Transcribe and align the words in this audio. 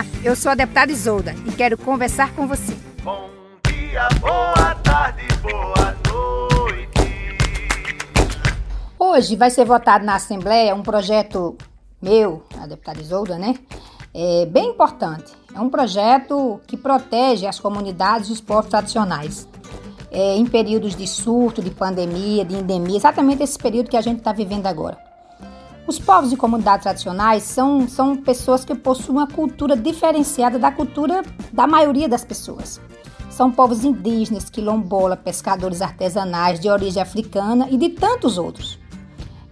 Olá, 0.00 0.06
eu 0.24 0.34
sou 0.34 0.50
a 0.50 0.54
deputada 0.54 0.90
Isolda 0.90 1.34
e 1.46 1.52
quero 1.52 1.76
conversar 1.76 2.34
com 2.34 2.46
você. 2.46 2.74
Bom 3.02 3.28
dia, 3.66 4.08
boa 4.18 4.74
tarde, 4.76 5.26
boa 5.42 5.94
noite. 6.08 6.88
Hoje 8.98 9.36
vai 9.36 9.50
ser 9.50 9.66
votado 9.66 10.02
na 10.02 10.14
Assembleia 10.14 10.74
um 10.74 10.82
projeto 10.82 11.54
meu, 12.00 12.42
a 12.58 12.66
deputada 12.66 12.98
Isolda, 12.98 13.36
né? 13.36 13.56
É 14.14 14.46
bem 14.46 14.70
importante. 14.70 15.34
É 15.54 15.60
um 15.60 15.68
projeto 15.68 16.62
que 16.66 16.78
protege 16.78 17.46
as 17.46 17.60
comunidades 17.60 18.30
e 18.30 18.32
os 18.32 18.40
povos 18.40 18.70
tradicionais. 18.70 19.46
É, 20.10 20.34
em 20.34 20.46
períodos 20.46 20.96
de 20.96 21.06
surto, 21.06 21.60
de 21.60 21.70
pandemia, 21.70 22.42
de 22.42 22.56
endemia, 22.56 22.96
exatamente 22.96 23.42
esse 23.42 23.58
período 23.58 23.90
que 23.90 23.98
a 23.98 24.00
gente 24.00 24.20
está 24.20 24.32
vivendo 24.32 24.66
agora. 24.66 25.09
Os 25.86 25.98
povos 25.98 26.32
e 26.32 26.36
comunidades 26.36 26.84
tradicionais 26.84 27.42
são, 27.42 27.88
são 27.88 28.16
pessoas 28.16 28.64
que 28.64 28.74
possuem 28.74 29.18
uma 29.18 29.26
cultura 29.26 29.76
diferenciada 29.76 30.58
da 30.58 30.70
cultura 30.70 31.22
da 31.52 31.66
maioria 31.66 32.08
das 32.08 32.24
pessoas. 32.24 32.80
São 33.30 33.50
povos 33.50 33.84
indígenas, 33.84 34.50
quilombola, 34.50 35.16
pescadores 35.16 35.80
artesanais 35.80 36.60
de 36.60 36.68
origem 36.68 37.02
africana 37.02 37.68
e 37.70 37.76
de 37.76 37.88
tantos 37.88 38.38
outros. 38.38 38.78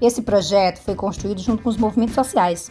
Esse 0.00 0.22
projeto 0.22 0.80
foi 0.80 0.94
construído 0.94 1.40
junto 1.40 1.62
com 1.62 1.68
os 1.70 1.76
movimentos 1.76 2.14
sociais. 2.14 2.70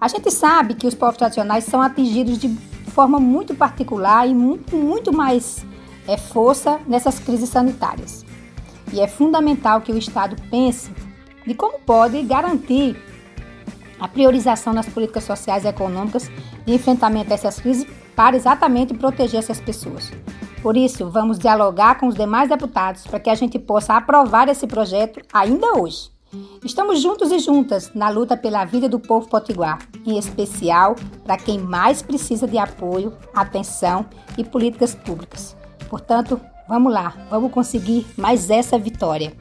A 0.00 0.08
gente 0.08 0.30
sabe 0.30 0.74
que 0.74 0.86
os 0.86 0.94
povos 0.94 1.18
tradicionais 1.18 1.64
são 1.64 1.82
atingidos 1.82 2.38
de 2.38 2.48
forma 2.90 3.20
muito 3.20 3.54
particular 3.54 4.28
e 4.28 4.34
muito, 4.34 4.76
muito 4.76 5.12
mais 5.12 5.64
é, 6.06 6.16
força 6.16 6.80
nessas 6.86 7.18
crises 7.18 7.48
sanitárias. 7.48 8.24
E 8.92 9.00
é 9.00 9.06
fundamental 9.06 9.80
que 9.80 9.92
o 9.92 9.98
Estado 9.98 10.36
pense 10.50 10.90
de 11.48 11.54
como 11.54 11.80
pode 11.80 12.22
garantir 12.22 12.94
a 13.98 14.06
priorização 14.06 14.74
nas 14.74 14.86
políticas 14.86 15.24
sociais 15.24 15.64
e 15.64 15.68
econômicas 15.68 16.30
de 16.66 16.74
enfrentamento 16.74 17.32
a 17.32 17.34
essas 17.34 17.58
crises 17.58 17.86
para 18.14 18.36
exatamente 18.36 18.92
proteger 18.92 19.40
essas 19.40 19.60
pessoas. 19.60 20.12
Por 20.62 20.76
isso, 20.76 21.08
vamos 21.10 21.38
dialogar 21.38 21.98
com 21.98 22.06
os 22.06 22.14
demais 22.14 22.50
deputados 22.50 23.06
para 23.06 23.18
que 23.18 23.30
a 23.30 23.34
gente 23.34 23.58
possa 23.58 23.94
aprovar 23.94 24.48
esse 24.48 24.66
projeto 24.66 25.20
ainda 25.32 25.78
hoje. 25.78 26.10
Estamos 26.62 27.00
juntos 27.00 27.32
e 27.32 27.38
juntas 27.38 27.90
na 27.94 28.10
luta 28.10 28.36
pela 28.36 28.66
vida 28.66 28.86
do 28.86 29.00
povo 29.00 29.26
potiguar, 29.28 29.78
em 30.04 30.18
especial 30.18 30.94
para 31.24 31.38
quem 31.38 31.58
mais 31.58 32.02
precisa 32.02 32.46
de 32.46 32.58
apoio, 32.58 33.14
atenção 33.32 34.04
e 34.36 34.44
políticas 34.44 34.94
públicas. 34.94 35.56
Portanto, 35.88 36.38
vamos 36.68 36.92
lá, 36.92 37.14
vamos 37.30 37.50
conseguir 37.50 38.06
mais 38.18 38.50
essa 38.50 38.78
vitória. 38.78 39.32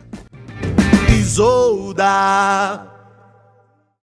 Isolda. 1.28 2.97